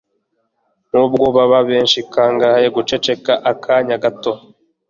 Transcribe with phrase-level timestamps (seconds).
[0.91, 4.31] n’ubwo baba benshi kangahe guceceka akanya gato